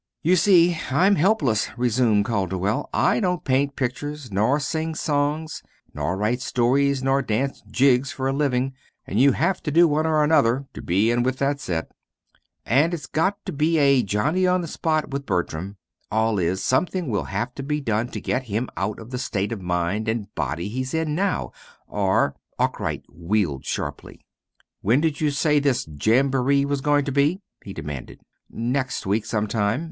[0.23, 2.89] "You see, I'm helpless," resumed Calderwell.
[2.91, 5.61] "I don't paint pictures, nor sing songs,
[5.93, 8.73] nor write stories, nor dance jigs for a living
[9.05, 11.91] and you have to do one or another to be in with that set.
[12.65, 15.77] And it's got to be a Johnny on the spot with Bertram.
[16.09, 19.51] All is, something will have to be done to get him out of the state
[19.51, 21.51] of mind and body he's in now,
[21.85, 24.25] or" Arkwright wheeled sharply.
[24.81, 28.19] "When did you say this jamboree was going to be?" he demanded.
[28.49, 29.79] "Next week, some time.